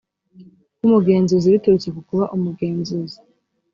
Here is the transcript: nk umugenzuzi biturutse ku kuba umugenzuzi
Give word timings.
nk 0.77 0.83
umugenzuzi 0.87 1.53
biturutse 1.55 1.87
ku 1.95 2.01
kuba 2.09 2.25
umugenzuzi 2.35 3.17